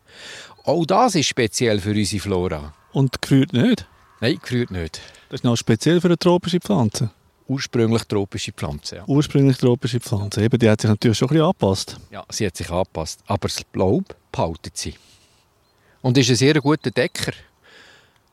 Auch 0.63 0.85
das 0.85 1.15
ist 1.15 1.27
speziell 1.27 1.81
für 1.81 1.91
unsere 1.91 2.21
Flora. 2.21 2.73
Und 2.93 3.21
gefriert 3.21 3.51
nicht. 3.51 3.85
Nein, 4.21 4.39
gefriert 4.41 4.71
nicht. 4.71 5.01
Das 5.27 5.41
ist 5.41 5.43
noch 5.43 5.57
speziell 5.57 5.99
für 5.99 6.07
eine 6.07 6.17
tropische 6.17 6.61
Pflanze. 6.61 7.11
Ursprünglich 7.49 8.03
tropische 8.03 8.51
Pflanze, 8.51 8.97
ja. 8.97 9.03
Ursprünglich 9.07 9.57
tropische 9.57 9.99
Pflanze. 9.99 10.43
Eben, 10.43 10.59
die 10.59 10.69
hat 10.69 10.81
sich 10.81 10.89
natürlich 10.89 11.17
schon 11.17 11.29
ein 11.29 11.33
bisschen 11.33 11.45
angepasst. 11.45 11.97
Ja, 12.11 12.23
sie 12.29 12.45
hat 12.45 12.55
sich 12.55 12.69
angepasst. 12.69 13.21
Aber 13.25 13.47
das 13.47 13.61
Laub 13.73 14.15
behaltet 14.31 14.77
sie. 14.77 14.93
Und 16.01 16.17
ist 16.17 16.29
ein 16.29 16.35
sehr 16.35 16.53
guter 16.61 16.91
Decker. 16.91 17.33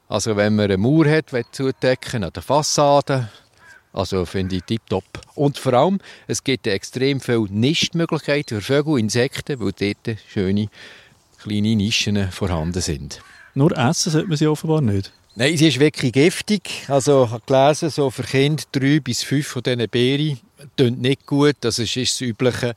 Also 0.06 0.37
wenn 0.37 0.54
man 0.54 0.66
eine 0.66 0.76
Mauer 0.76 1.06
hat, 1.06 1.32
will 1.32 1.46
zudecken 1.50 2.25
an 2.25 2.32
der 2.32 2.42
Fassade, 2.42 3.30
also 3.92 4.26
finde 4.26 4.56
ich 4.56 4.62
tipptopp. 4.64 5.04
Und 5.35 5.56
vor 5.56 5.73
allem, 5.73 5.99
es 6.26 6.44
gibt 6.44 6.66
extrem 6.66 7.18
viele 7.18 7.46
Nistmöglichkeiten 7.50 8.61
für 8.61 8.75
Vögel, 8.75 8.99
Insekten, 8.99 9.58
weil 9.58 9.73
dort 9.73 10.18
schöne 10.28 10.68
kleine 11.38 11.75
Nischen 11.75 12.30
vorhanden 12.30 12.82
sind. 12.82 13.23
Nur 13.54 13.76
essen 13.76 14.12
sollte 14.12 14.28
man 14.28 14.37
sie 14.37 14.46
offenbar 14.46 14.82
nicht. 14.82 15.12
Nein, 15.38 15.54
sie 15.54 15.68
ist 15.68 15.78
wirklich 15.78 16.14
giftig. 16.14 16.62
Also 16.88 17.24
ich 17.24 17.30
habe 17.30 17.42
gelesen, 17.44 17.90
so 17.90 18.10
für 18.10 18.22
Kinder 18.22 18.64
drei 18.72 19.00
bis 19.00 19.22
fünf 19.22 19.46
von 19.46 19.62
diesen 19.62 19.86
Beeren 19.86 20.40
tun 20.78 20.98
nicht 20.98 21.26
gut. 21.26 21.56
Das 21.60 21.78
ist 21.78 21.94
das 21.94 22.22
Übliche. 22.22 22.74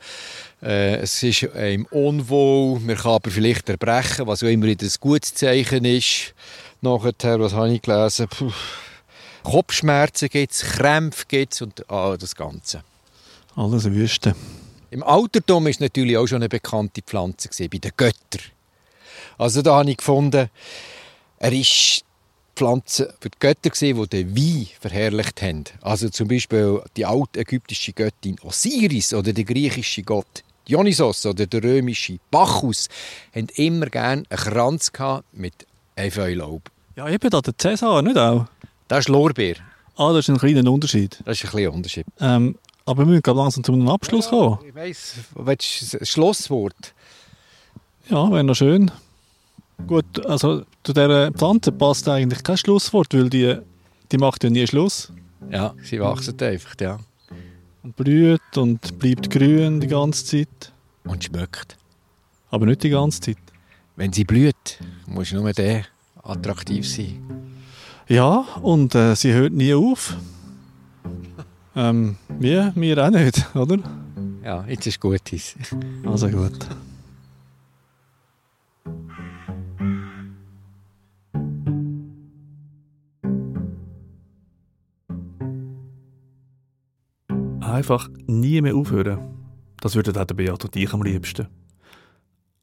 Äh, 0.62 0.98
es 0.98 1.24
ist 1.24 1.44
im 1.44 1.86
Unwohl. 1.86 2.82
Man 2.82 2.98
kann 2.98 3.14
aber 3.14 3.32
vielleicht 3.32 3.70
erbrechen, 3.70 4.28
was 4.28 4.44
auch 4.44 4.48
immer 4.48 4.66
ein 4.66 4.78
gutes 5.00 5.34
Zeichen 5.36 5.86
ist. 5.86 6.34
Nachher, 6.82 7.40
was 7.40 7.54
habe 7.54 7.72
ich 7.72 7.82
gelesen? 7.82 8.28
Puh. 8.28 8.52
Kopfschmerzen 9.44 10.28
gibt 10.28 10.52
es, 10.52 10.62
Krämpfe 10.62 11.24
gibt 11.30 11.54
es 11.54 11.62
und 11.62 11.90
ah, 11.90 12.18
das 12.20 12.36
Ganze. 12.36 12.84
Alles 13.56 13.86
Wüste. 13.86 14.36
Im 14.92 15.02
Altertum 15.02 15.68
ist 15.68 15.80
natürlich 15.80 16.18
auch 16.18 16.28
schon 16.28 16.40
eine 16.40 16.50
bekannte 16.50 17.02
Pflanze 17.04 17.48
gewesen, 17.48 17.70
bei 17.70 17.78
den 17.78 17.92
Göttern. 17.96 18.52
Also 19.38 19.62
da 19.62 19.78
habe 19.78 19.90
ich 19.92 19.96
gefunden, 19.96 20.50
er 21.38 21.54
ist 21.54 22.04
Pflanze 22.60 23.14
für 23.22 23.30
die 23.30 23.40
Götter 23.40 23.70
gewesen, 23.70 24.02
die 24.02 24.10
den 24.10 24.36
Wein 24.36 24.68
verherrlicht 24.82 25.42
haben. 25.42 25.64
Also 25.80 26.10
zum 26.10 26.28
Beispiel 26.28 26.82
die 26.98 27.06
altägyptische 27.06 27.94
Göttin 27.94 28.36
Osiris 28.42 29.14
oder 29.14 29.32
der 29.32 29.46
griechische 29.46 30.04
Gott 30.04 30.44
Dionysos 30.68 31.26
oder 31.26 31.48
der 31.48 31.64
römische 31.64 32.20
Bacchus 32.30 32.90
haben 33.34 33.48
immer 33.56 33.86
gerne 33.86 34.24
einen 34.30 34.40
Kranz 34.40 34.92
mit 35.32 35.54
Efeulaub. 35.96 36.70
Ja, 36.98 37.08
eben 37.08 37.30
da 37.30 37.40
der 37.40 37.58
Cäsar, 37.58 38.02
nicht 38.02 38.18
auch? 38.18 38.46
Das 38.90 39.00
ist 39.00 39.08
Lorbeer. 39.08 39.56
Ah, 39.96 40.12
das 40.12 40.28
ist 40.28 40.30
ein 40.30 40.38
kleiner 40.38 40.70
Unterschied. 40.70 41.18
Das 41.24 41.38
ist 41.38 41.46
ein 41.46 41.52
kleiner 41.52 41.72
Unterschied. 41.72 42.06
Ähm, 42.20 42.58
aber 42.86 43.04
wir 43.04 43.06
müssen 43.06 43.22
gerade 43.22 43.40
langsam 43.40 43.64
zu 43.64 43.72
einem 43.72 43.88
Abschluss 43.88 44.30
kommen. 44.30 44.60
Ich 44.68 44.76
weiss, 44.76 45.14
willst 45.34 45.94
du 45.94 46.00
ein 46.00 46.06
Schlusswort? 46.06 46.94
Ja, 48.10 48.30
wäre 48.30 48.44
noch 48.44 48.56
schön. 48.56 48.92
Gut, 49.88 50.26
also 50.26 50.64
zu 50.84 50.94
dieser 50.94 51.32
Pflanze 51.32 51.72
passt 51.72 52.08
eigentlich 52.08 52.44
kein 52.44 52.58
Schlusswort, 52.58 53.14
weil 53.14 53.30
die, 53.30 53.58
die 54.12 54.18
macht 54.18 54.44
ja 54.44 54.50
nie 54.50 54.68
Schluss. 54.68 55.12
Ja, 55.50 55.74
sie 55.84 56.00
wachsen 56.00 56.40
einfach, 56.42 56.76
ja. 56.80 57.00
Und 57.82 57.96
blüht 57.96 58.58
und 58.58 59.00
bleibt 59.00 59.30
grün 59.30 59.80
die 59.80 59.88
ganze 59.88 60.26
Zeit. 60.26 60.74
Und 61.06 61.24
schmeckt. 61.24 61.78
Aber 62.52 62.66
nicht 62.66 62.84
die 62.84 62.90
ganze 62.90 63.22
Zeit. 63.22 63.38
Wenn 63.96 64.14
sie 64.14 64.24
blüht, 64.24 64.80
muss 65.08 65.32
nur 65.32 65.52
der 65.54 65.86
attraktiv 66.24 66.88
sein. 66.88 67.22
Ja, 68.08 68.46
und 68.62 68.96
äh, 68.96 69.16
sie 69.16 69.34
hört 69.34 69.54
nie 69.54 69.74
auf. 69.74 70.16
Ähm, 71.76 72.18
wir, 72.28 72.74
wir 72.76 73.06
auch 73.06 73.12
nicht, 73.12 73.56
oder? 73.56 73.78
Ja, 74.44 74.66
jetzt 74.68 74.88
ist 74.88 75.00
gut. 75.00 75.32
Ist. 75.32 75.56
Also 76.06 76.28
gut. 76.30 76.68
Einfach 87.80 88.10
nie 88.28 88.60
mehr 88.60 88.76
aufhören. 88.76 89.20
Das 89.80 89.96
auch 90.18 90.26
der 90.26 90.36
Beat 90.36 90.66
und 90.66 90.76
ich 90.76 90.94
am 90.94 91.02
liebsten. 91.02 91.48